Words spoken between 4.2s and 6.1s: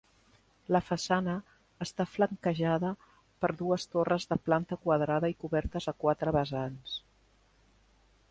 de planta quadrada i cobertes a